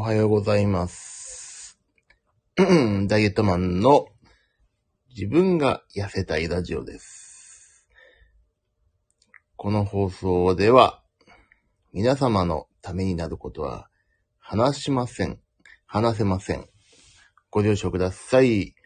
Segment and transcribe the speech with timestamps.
[0.00, 1.76] おはようございます。
[2.56, 4.06] ダイエットマンの
[5.08, 7.84] 自分が痩せたいラジオです。
[9.56, 11.02] この放送では
[11.92, 13.88] 皆様のためになることは
[14.38, 15.40] 話しません。
[15.84, 16.68] 話せません。
[17.50, 18.76] ご了承ください。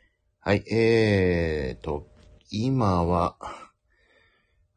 [0.41, 2.07] はい、えーと、
[2.51, 3.37] 今は、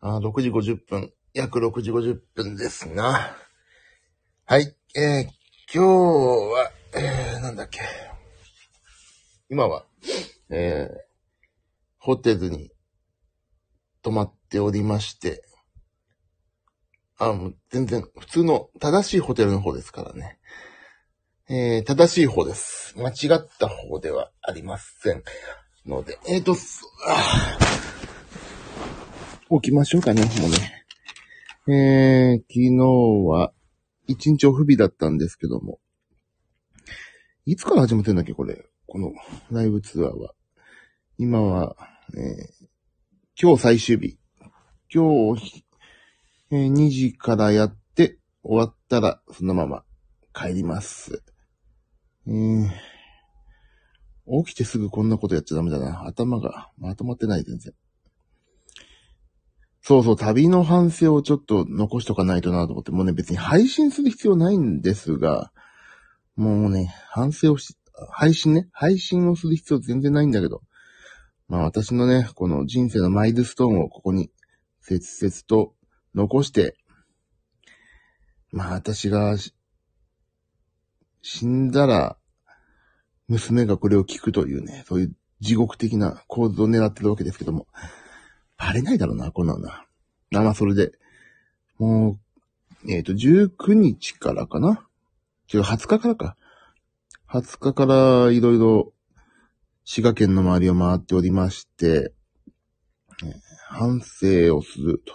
[0.02, 3.38] あ6時50分、約6時50分ですな。
[4.44, 5.35] はい、えー、
[5.74, 7.82] 今日は、えー、なんだっけ。
[9.50, 9.86] 今は、
[10.50, 10.96] えー、
[11.98, 12.70] ホテルに
[14.04, 15.44] 泊まっておりまして、
[17.18, 20.38] あ、もう全然、普通の正しいホテルの方ですからね。
[21.50, 22.94] えー、正しい方です。
[22.98, 25.24] 間違った方ではありません。
[25.88, 30.86] ので、えーと、すあー起きましょうかね、もうね。
[31.68, 33.52] えー、昨日は、
[34.08, 35.80] 一日オフ日だったんですけども。
[37.46, 38.66] いつから始めてんだっけ、これ？
[38.88, 39.14] この
[39.52, 40.34] ライブツアーは。
[41.18, 41.76] 今は、
[42.16, 42.66] えー
[43.42, 44.18] 今日最終日。
[44.94, 45.66] 今日、
[46.52, 49.84] えー2時からやって、終わったらそのまま
[50.34, 51.24] 帰ります。
[52.28, 52.70] えー
[54.46, 56.08] 起きてすぐこんなことやっちゃダメだな。
[56.08, 57.74] 頭がまとまってない、全然。
[59.88, 65.52] そうそう、旅の反省をちょっと残しとかないとなと思って、もうね、別に配信する必要ないんですが、
[66.36, 67.78] もうね、反省をし、
[68.10, 70.64] 配信ね、配信をする必要全然ないんだけど、
[71.48, 74.32] まあ私のね、この人生のマイルストーンをここに、
[74.82, 75.76] 切々と
[76.16, 76.76] 残して、
[78.52, 79.38] まあ私が
[81.22, 82.18] 死んだら、
[83.28, 87.68] 娘がこれを聞くというね、そういう地獄的な構図を狙ってるわけですけども、
[88.58, 89.86] バレないだろうな、こんなのな。
[90.34, 90.92] あ、まあ、それで、
[91.78, 92.20] も
[92.86, 94.88] う、えっ、と、19日からかな？
[95.54, 96.38] 違う、20日からか。
[97.30, 98.94] 20日からいろいろ、
[99.84, 102.14] 滋賀県の周りを回っておりまして、
[103.24, 105.14] えー反省をすると。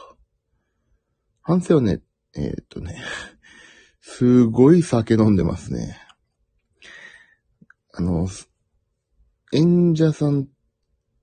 [1.41, 2.01] 反省はね、
[2.35, 3.03] えっ、とね、
[4.01, 5.97] すごい酒飲んでますね。
[7.95, 8.29] あの、
[9.53, 10.47] 演者さん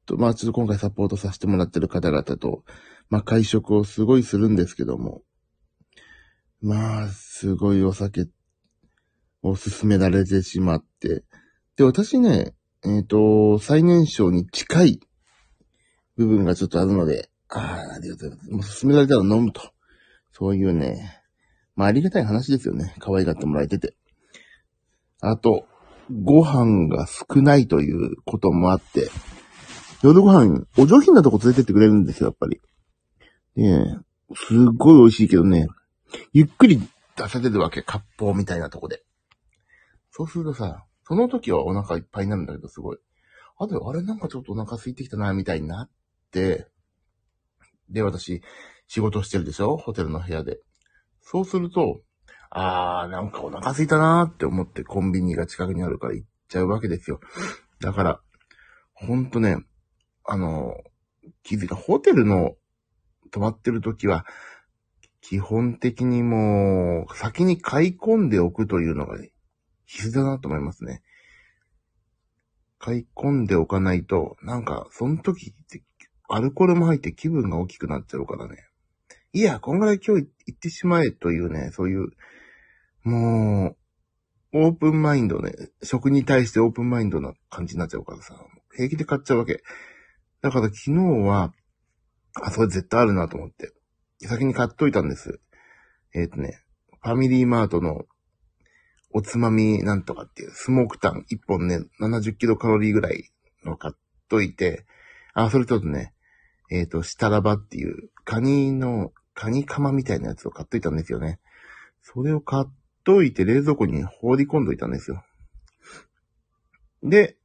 [0.08, 2.64] と、まあちょっと今回サポートさせてもらってる方々と、
[3.10, 5.22] まあ会食をすごいするんですけども、
[6.62, 8.26] まあ、すごいお酒
[9.44, 11.24] を勧められてしまって、
[11.76, 15.00] で、私ね、えっ、と、最年少に近い
[16.16, 18.52] 部分がちょっとあるので、ああ、ありがとうございます。
[18.52, 19.62] もう勧められたら飲むと。
[20.32, 21.22] そういうね、
[21.76, 22.96] まあありがたい話ですよね。
[23.00, 23.96] 可愛がってもらえてて。
[25.22, 25.68] あと、
[26.24, 29.10] ご飯が少ないということもあって、
[30.04, 32.62] 夜ご飯、お上品なとこ連れてってくれるんですよ、やっぱり。
[33.56, 35.68] ねえ、すっごい美味しいけどね、
[36.34, 36.80] ゆっくり
[37.16, 39.04] 出されるわけ、割烹みたいなとこで。
[40.12, 42.98] そうするとさ、その時はお腹いっぱいになるんだけど、すごい。
[43.60, 45.90] あと、あれなんかちょっとお腹空いてきたな、みたいになっ
[46.32, 46.68] て、
[47.90, 48.42] で、私、
[48.88, 49.78] 仕事してるでしょ？
[49.78, 50.60] ホテルの部屋で。
[51.22, 52.02] そうすると、
[52.50, 57.20] あー、なんかお腹空いたなーって思ってコンビニが近くにあるから行っちゃうわけですよ。
[57.80, 58.22] だから、
[58.94, 59.58] ほんとね、
[60.28, 60.76] あの、
[61.44, 61.76] 気づいた。
[61.76, 62.56] ホテルの
[63.32, 64.26] 泊まってる時は、
[65.22, 69.32] 基本的にもう、先に買い込んでおくというのが、ね、
[69.86, 71.02] 必須だなと思いますね。
[72.78, 75.82] 買い込んでおかないと、なんか、その時って、
[76.30, 78.68] アルコールも入って気分が大きくなっちゃうからね。
[79.32, 82.10] いや、こんぐらい今日行ってしまえというね、そういう、
[83.04, 83.78] もう、
[84.54, 88.36] オープンマインドね、食に対してオープンマインドな感じになっちゃうからさ、
[88.76, 89.62] 平気で買っちゃうわけ。
[90.42, 90.92] だから昨日
[91.28, 91.52] は、
[92.42, 93.74] あ、それ絶対あるなと思って、
[94.22, 95.40] 先に買っといたんです。
[96.14, 96.62] えっ、とね、
[97.02, 98.06] ファミリーマートの
[99.12, 103.30] おつまみなんとかっていうスモークタン1本ね、70キロカロリーぐらい
[103.64, 103.98] の買っ
[104.30, 104.86] といて、
[105.34, 106.14] あ、それとね、
[106.70, 111.40] えっ、と、シタラバっていうカニの、カニカマみたいなやつを買っといたんですよね。
[112.02, 112.66] それを買っ
[113.04, 115.24] といて冷蔵庫に放り込んどいたんですよ。
[117.04, 117.38] で、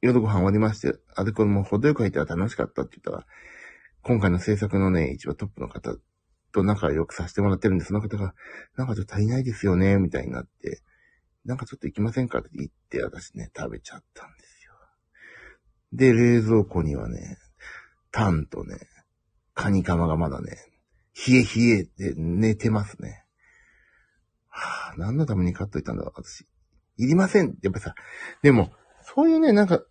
[0.00, 3.26] 夜ご飯終わりまして、アルコールも程よく入ったら楽しかったって言ったら、
[4.02, 5.96] 今回の制作のね、一番トップの方
[6.52, 8.34] と仲良くさせてもらってるんで、その方が、
[8.76, 10.82] なんかちょっと足りないですよね、みたいになって、
[11.44, 14.72] なんかちょっと行きませんかって言って、私ね、食べちゃったんですよ。
[15.92, 17.38] で、冷蔵庫にはね、
[18.12, 18.78] タンとね、
[19.54, 20.56] カニカマがまだね、
[21.26, 23.24] 冷え冷えで寝てますね。
[24.48, 26.46] はぁ、何のために買っといたんだろう、私。
[26.96, 27.56] いりません。
[27.62, 27.94] やっぱさ、
[28.42, 28.72] でも、
[29.14, 29.82] そういうね、なんか、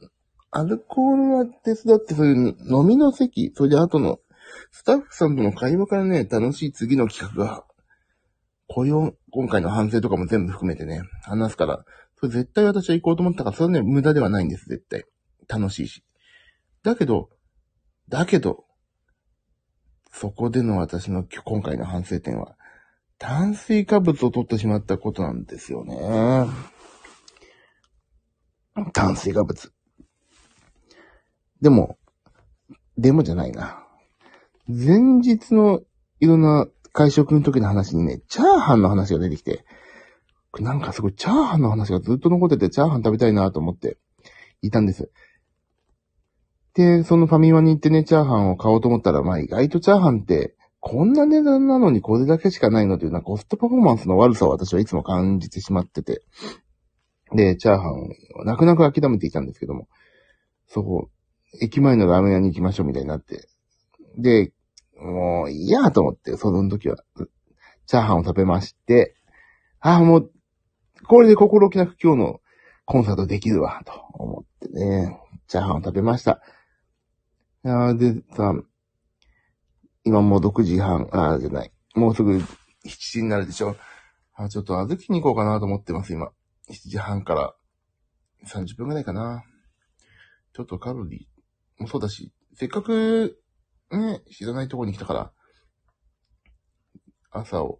[0.52, 4.20] アルコールは手伝って、そういう飲みの席、それで後の、
[4.72, 7.64] スタッフさんとの会話からね、楽しい次の企画が
[8.68, 11.86] こういう、今回の反省とかも全部含めてね、話すから、
[12.20, 15.06] それ絶対私は行こうと思ったから、それはね、無駄ではないんです、絶対。
[15.48, 16.04] 楽しいし。
[16.84, 17.30] だけど、
[18.10, 18.66] だけど、
[20.12, 22.56] そこでの私の今回の反省点は、
[23.20, 25.96] 炭水化物を取ってしまったことなんですよね。
[28.94, 29.72] 炭水化物。
[31.62, 31.98] でも、
[32.98, 33.84] でもじゃないな。
[34.68, 35.82] 前日の
[36.20, 39.66] いろんな会食の時の話にね、チャーハンの話が出てきて、
[40.60, 43.98] なんかすごいチャーハンの話がずっと残ってて、チャーハン食べたいなと思って
[44.62, 45.12] いたんです。
[46.74, 56.22] で、そのファミマに行ってね、チャーハンを買おうと思ったら、まあ意外とチャーハンって、こんな値段なのにこれだけしかないのというのはコストパフォーマンスの悪さを私はいつも感じてしまってて。
[57.34, 58.04] で、チャーハン
[58.40, 59.88] を泣く泣く諦めていたんですけども、
[60.68, 61.10] そこ、
[61.62, 63.48] 駅前のラーメン屋に行きましょうみたいになって。
[64.18, 64.52] で、
[65.00, 66.98] もういやと思って、その時は、
[67.86, 69.16] チャーハンを食べまして、
[69.80, 70.32] ああ、もう、
[71.08, 72.42] これで心置きなく今日の
[72.86, 76.42] コンサートできるわ、と思ってね、チャーハンを食べました。
[77.66, 78.54] いやでさ、
[80.04, 81.72] 今もう6時半、ああ、じゃない。
[81.96, 82.44] もうすぐ7
[82.86, 83.76] 時になるでしょ。
[84.36, 86.32] あちょっと預けに行こうかなと思ってます、今。
[86.70, 87.56] 7時半から
[88.46, 89.44] 30分くらいかな。
[90.54, 93.40] ちょっとカロリーもそうだし、せっかく、
[93.92, 95.32] ね、知らないとこに来たから、
[97.32, 97.80] 朝を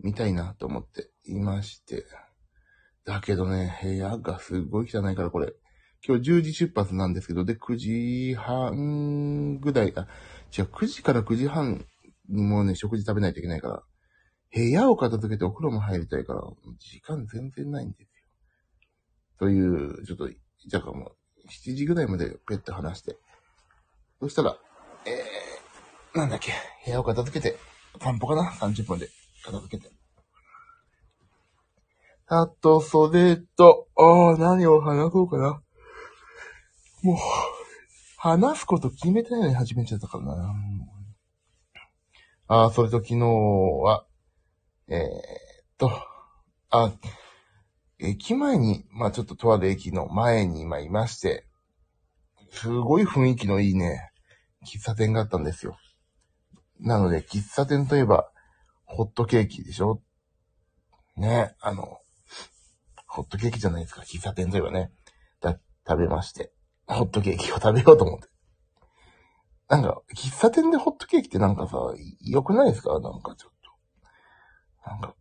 [0.00, 2.04] 見たいなと思っていまして。
[3.04, 5.52] だけどね、部屋がすごい汚いからこれ。
[6.06, 10.06] 今日10時出発なんですけど、で、9時半ぐらい、あ、
[10.56, 11.86] 違う、9時から9時半
[12.28, 13.82] にもうね、食事食べないといけないから、
[14.54, 16.42] 部屋を片付けてお風呂も入りたいから、
[16.78, 18.08] 時間全然ないんですよ。
[19.40, 21.12] という、ちょっと、じゃあも
[21.44, 23.16] う、7時ぐらいまでペット話して。
[24.20, 24.56] そしたら、
[25.06, 26.52] えー、なんだっけ、
[26.84, 27.58] 部屋を片付けて、
[28.00, 29.08] 散歩かな ?30 分で
[29.44, 29.92] 片付けて。
[32.26, 35.62] あと、それと、ああ、何を話そうかな？
[37.02, 37.16] もう、
[38.16, 40.54] 話すこと決めてないのに始めちゃったからな。
[42.46, 44.06] ああ、それと昨日は、
[44.88, 45.02] えー、っ
[45.78, 45.90] と、
[46.70, 46.92] あ、
[47.98, 51.46] 駅前に、まあちょっととある駅の前に今いまして、
[52.50, 54.10] すごい雰囲気のいいね、
[54.66, 55.76] 喫茶店があったんですよ。
[56.80, 58.30] なので、喫茶店といえば、
[58.84, 60.02] ホットケーキでしょ？
[61.16, 61.98] ね、あの、
[63.06, 64.92] ホットケーキじゃないですか、喫茶店といえばね。
[65.40, 65.58] だ、
[65.88, 66.52] 食べまして。
[66.86, 68.28] ホットケーキを食べようと思って。
[69.68, 71.78] なんか、喫茶店でホットケーキってなんかさ、
[72.20, 73.00] 良くないですか？
[73.00, 73.63] なんかちょっと。
[74.86, 75.14] なんか、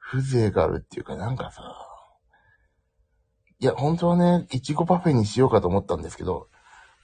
[0.00, 1.62] 風情があるっていうか、なんかさ、
[3.60, 6.48] いや、本当はね、いちごパフェにしようかと思ったんですけど、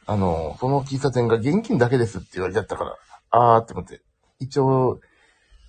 [0.07, 2.97] あの、その喫茶店が現金だけですって言われちゃったから、
[3.31, 4.03] あーって思って。
[4.39, 5.01] 一応、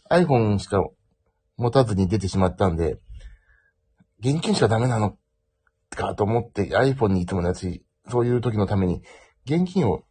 [0.10, 0.84] iPhone しか
[1.58, 3.00] 持たずに出てしまったんで、
[4.20, 5.18] 現金しかダメなの
[5.90, 9.02] かと思って iPhone にいつものやつ、そういう時のために
[9.46, 10.04] 現金を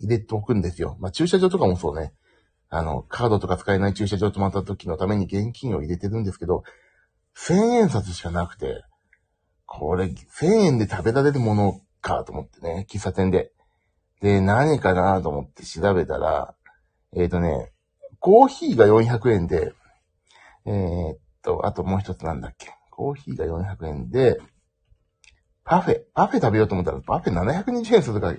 [0.00, 0.96] 入れておくんですよ。
[1.00, 2.12] まあ、駐車場とかもそうね。
[2.68, 6.64] あの、カードとか使えない駐車場止まった時のために現金を入れてるんですけど、
[7.34, 8.82] 千円札しかなくて、
[9.66, 13.52] これ、千円で食べられるものかと思ってね、喫茶店で。
[14.20, 16.54] で、何かなと思って調べたら、
[17.14, 17.72] えっ、ー、とね、
[18.20, 19.72] コーヒーが400円で、
[20.64, 22.70] えー、っと、あともう一つなんだっけ。
[22.90, 24.38] コーヒーが400円で、
[25.64, 28.38] パフェ、パフェ食べようと思ったら、パフェ720円するから、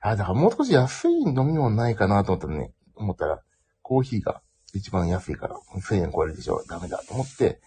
[0.00, 3.42] あ、だからもう少し安い飲み物ないかなと思ったらね、思ったら、
[3.82, 4.42] コーヒーが
[4.74, 7.60] 一番安いから、1000円超えるでしょ、ダメだと思って、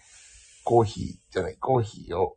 [0.64, 2.36] コーヒーじゃない、コーヒーを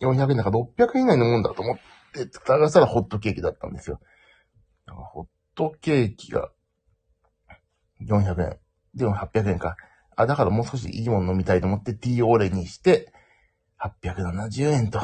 [0.00, 1.78] 400円だから600円以内のもんだと思っ
[2.14, 4.00] て探したらホットケーキだったんですよ。
[4.86, 6.50] だからホットケーキが
[8.00, 8.58] 400円。
[8.94, 9.76] でも800円か。
[10.16, 13.12] あ、だからもう少しいいもの飲みたいと思ってティーオーレにして、
[13.78, 15.00] 870円と、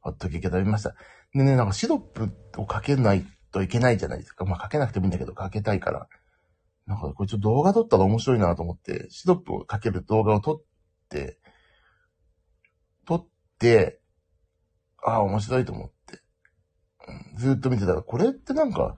[0.00, 0.94] ホットケーキ食べました。
[1.34, 4.44] でね、なんかシロップをかけないといけないじゃないですか。
[4.44, 6.08] まあかけなくてもいいんだけど、かけたいから。
[6.86, 10.62] なんかこれちょっと動画撮ったら面白いなと思って、シロップをかける動画を撮っ
[11.08, 11.38] て、
[13.06, 13.28] 撮っ
[13.58, 14.00] て、
[15.04, 16.20] ああ、面白いと思って、
[17.08, 18.96] うん、ずっと見てたら、これってなんか、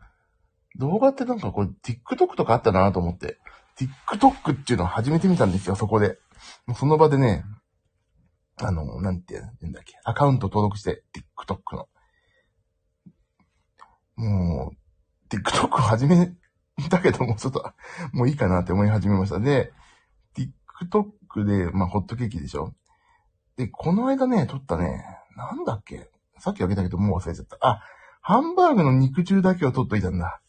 [0.78, 3.38] 動画ってなんかこれ TikTok とかあったなと思って、
[4.08, 6.18] TikTok っていうのを初めて見たんですよ、そこで。
[6.76, 7.44] その場でね、
[8.56, 11.04] あの、なんて言うんだっけ、アカウント登録して、
[11.36, 11.88] TikTok の。
[14.16, 16.34] もう、TikTok 始め
[16.90, 17.72] たけども、ちょっと、
[18.12, 19.40] もういいかなって思い始めました。
[19.40, 19.72] で、
[20.36, 22.74] TikTok で、まあ、ホットケーキでしょ
[23.56, 25.04] で、この間ね、撮ったね、
[25.36, 26.10] なんだっけ？
[26.38, 27.56] さっきあげたけどもう忘れちゃった。
[27.60, 27.82] あ、
[28.20, 30.40] ハンバーグの肉汁だけを撮っといたんだ。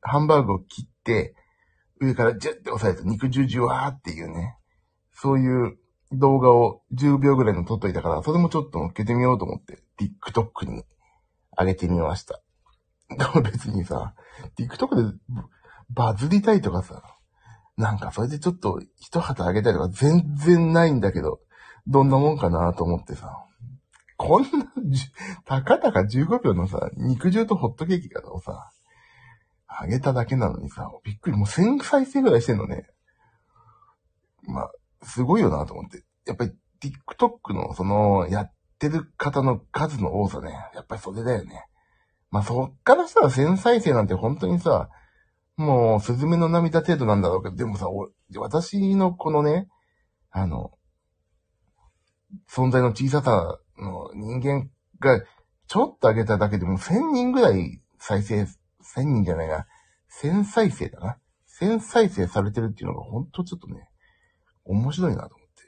[0.00, 1.34] ハンバーグを切って、
[2.00, 4.56] 上からジュッて押さえて肉汁じゅわーっていうね、
[5.12, 5.78] そういう
[6.12, 10.84] 動画を10秒ぐらいの撮っといたから、それもちょっと乗っけてみようと思って、TikTok に
[11.58, 12.40] 上げてみました。
[13.10, 14.14] で も別にさ、
[14.58, 15.18] TikTok で
[15.90, 17.02] バズりたいとかさ、
[17.76, 21.40] なんかそれでちょっと一旗あげたいとか全然ないんだけど、
[21.86, 23.44] どんなもんかなと思ってさ。
[24.16, 24.48] こんな、
[25.44, 28.70] たかたか15秒のさ、肉汁とホットケーキがさ、
[29.66, 32.86] あげただけなのにさ、びっくり、もう1000再生ぐらいしてんのね。
[34.42, 34.70] まあ、
[35.02, 36.04] すごいよなと思って。
[36.26, 40.52] やっぱり TikTok のその、やってる方の数の多さね。
[40.74, 41.66] やっぱりそれだよね。
[42.34, 44.90] まあそっからさ、1000再生なんて本当にさ、
[45.56, 47.86] もう、スズメの涙程度なんだろうけど、でもさ、
[48.38, 49.68] 私のこのね、
[50.32, 50.72] あの、
[52.50, 55.24] 存在の小ささの人間が、
[55.68, 59.68] ちょっと上げただけでも1000人ぐらい再生、1000人じゃないな、
[60.20, 61.18] 1000再生だな。
[61.60, 63.88] 1000再生されてるっていうのがほんとちょっとね、
[64.64, 65.62] 面白いなと思って。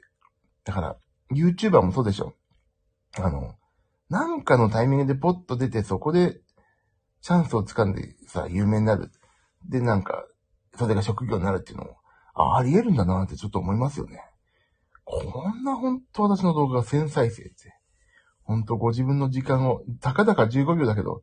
[0.65, 0.97] だから、
[1.31, 2.33] YouTuber もそうでしょ。
[3.17, 3.55] あの、
[4.09, 6.41] なんかのタイミングでポッと出て、そこで
[7.27, 9.11] チャンスを掴んでさ、有名になる。
[9.67, 10.25] で、なんか、
[10.77, 11.97] それが職業になるっていうのも、
[12.33, 14.23] あ、あり得るんだなってちょっと思いますよね。
[15.03, 17.75] こんな本当私の動画が1000再生って。
[18.43, 21.21] 本当ご自分の時間を、たかだか15秒だけど、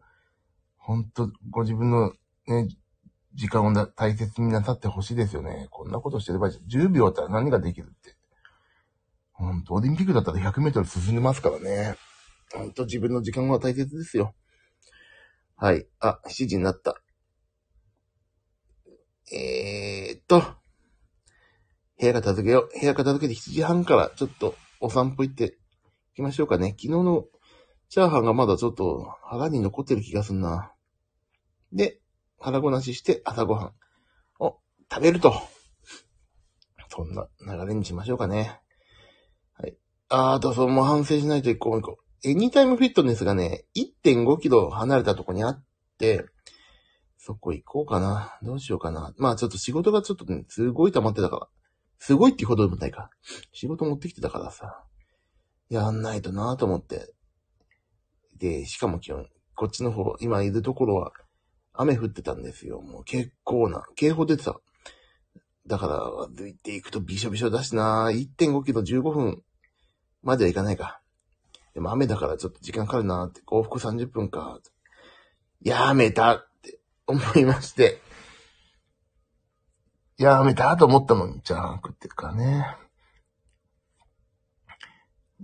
[0.77, 2.13] 本当ご自分の
[2.49, 2.69] ね、
[3.33, 5.69] 時間を大切になさってほしいですよね。
[5.71, 8.15] こんなことしてれば10秒だったら何ができるって。
[9.33, 11.97] 本当オリンピックだったら100メートル進んでますからね。
[12.53, 14.35] 本当自分の時間は大切ですよ。
[15.65, 15.87] はい。
[15.99, 17.01] あ、7時になった。
[19.33, 20.43] えー、っと、
[21.99, 22.79] 部屋片付けよう。
[22.79, 25.57] 部屋片付けて7時半からちょっとお散歩行って行
[26.17, 26.77] きましょうかね。
[26.79, 27.25] 昨日の
[27.89, 30.71] チャーハンがまだちょっと腹に残ってる気がすんな。
[31.73, 31.99] で、
[32.39, 33.73] 腹ごなしして朝ごはん
[34.41, 34.59] を
[34.93, 35.33] 食べると。
[36.91, 38.61] そんな流れにしましょうかね。
[39.55, 39.79] はい。
[40.11, 42.04] あー、とそう、もう反省しないと一個も一個。
[42.27, 45.65] エニタイムフィットネスがね、1.5キロ離れたとこにあっ
[45.99, 46.25] て、
[47.19, 48.39] そこ行こうかな。
[48.43, 49.13] どうしようかな。
[49.19, 51.49] まあちょっと仕事がちょっとね、すごい溜まってたから。
[51.99, 53.11] すごいってほどでもないか。
[53.53, 54.85] 仕事持ってきてたからさ。
[55.69, 57.13] やんないとなと思って。
[58.39, 61.13] で、しかも今日、こっちの方、今いるところは、
[61.75, 62.81] 雨降ってたんですよ。
[62.81, 64.59] もう結構な、警報出てた。
[65.67, 69.43] だから、歩いていくとびしょびしょだしな1.5キロ15分
[70.23, 71.03] まではいかないか。
[71.75, 74.61] でも雨だからちょっと時間かかるなって、往復30分か。
[75.61, 78.01] やめたって思いまして。
[80.17, 82.65] やめたと思ったのに、じゃあ食ってるかね。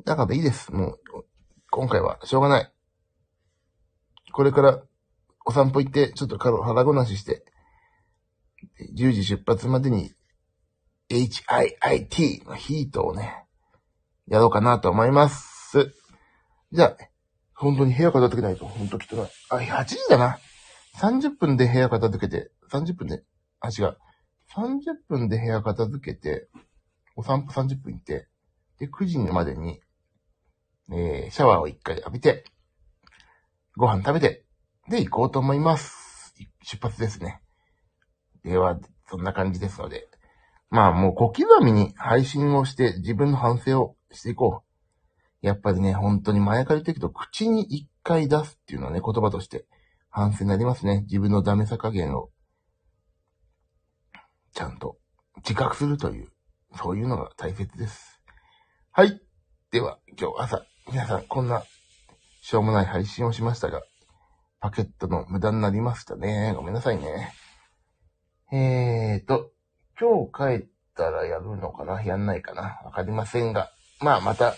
[0.04, 0.72] だからいいです。
[0.72, 1.00] もう、
[1.70, 2.72] 今回はしょうがない。
[4.32, 4.80] これから
[5.44, 7.44] お散歩行って、ちょっと腹ごなしして、
[8.96, 10.12] 10時出発までに
[11.10, 13.44] HIIT のヒートをね、
[14.28, 15.99] やろうかなと思います。
[16.72, 16.96] じゃあ、
[17.54, 19.30] 本当に部屋片付けないと、本当きっとない。
[19.50, 20.38] あ、8時だな。
[20.98, 23.24] 30分で部屋片付けて、30分で、
[23.60, 23.96] あ、違う。
[24.54, 26.48] 30分で部屋片付けて、
[27.16, 28.28] お散歩30分行って、
[28.78, 29.80] で、9時までに、
[30.92, 32.44] えー、シャワーを1回浴びて、
[33.76, 34.44] ご飯食べて、
[34.88, 36.34] で、行こうと思います。
[36.62, 37.42] 出発ですね。
[38.44, 40.08] では、そんな感じですので。
[40.70, 44.69] まあもう小刻みに配信をして自分の反省をしていこう。
[45.40, 49.66] やっぱりね、本当に前から言っていくと口に一回出すっていうのはね、言葉として
[50.10, 51.02] 反省になりますね。
[51.02, 52.30] 自分のダメさ加減を
[54.52, 54.98] ちゃんと
[55.36, 56.28] 自覚するという、
[56.76, 58.20] そういうのが大切です。
[58.92, 59.20] はい。
[59.70, 61.62] では、今日朝、皆さんこんな
[62.42, 63.80] しょうもない配信をしましたが、
[64.60, 66.52] パケットの無駄になりましたね。
[66.54, 67.32] ごめんなさいね。
[68.52, 69.52] えーと、
[69.98, 72.02] 今日帰ったらやるのかな？
[72.02, 72.80] やんないかな？
[72.84, 73.70] わかりませんが。
[74.00, 74.54] まあ、また、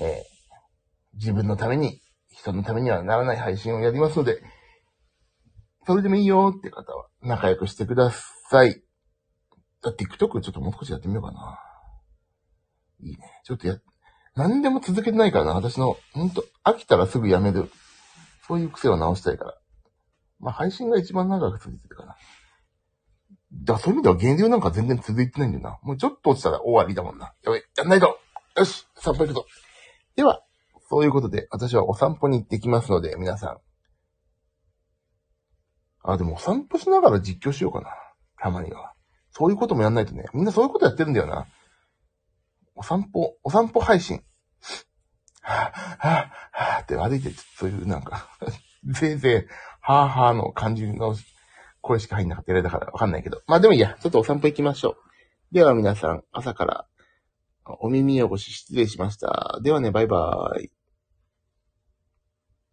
[0.00, 4.42] えー、自分のために、人のためにはならない配信をやりますので、
[5.86, 8.82] それでもいいよって方は仲良くしてください。
[9.82, 11.58] だって TikTok ちょっともう少しやってみようかな。
[13.00, 13.18] いいね。
[13.44, 13.76] ちょっとや、
[14.36, 15.54] 何でも続けてないからな。
[15.54, 17.70] 私の、ほんと、飽きたらすぐやめる
[18.46, 19.54] そういう癖を直したいから。
[20.40, 22.16] まあ、配信が一番長く続いてるかな。
[23.52, 25.78] だそういう意味では減量なんか全然続いてないんだよな。
[25.82, 27.32] もうちょっと落ちたら終わりだもんな。
[27.44, 28.18] やべ、やんないと
[28.56, 29.46] よし散歩行くぞ
[30.16, 30.42] では、
[30.88, 33.58] そういうことで、私はお散歩に行ってきますので、皆さん。
[36.04, 37.88] あ、でもお散歩しながら実況しようかな。
[38.38, 38.92] たまには。
[39.30, 40.24] そういうこともやんないとね。
[40.34, 41.46] みんなそういうことやってるんだよな。
[42.74, 44.22] お散歩、お散歩配信。
[45.40, 48.28] はぁ、はぁ、はぁって歩いて、そういうなんか
[48.84, 51.14] ぜいぜい、はぁはぁの感じの
[51.80, 53.42] 声しか入んなかったやりだたからわかんないけど。
[53.46, 55.54] まあでもいいや、ちょっとお散歩行きましょう。
[55.54, 56.86] では皆さん、朝から
[57.64, 59.58] お耳汚し失礼しました。
[59.62, 60.70] ではね、バイバイ。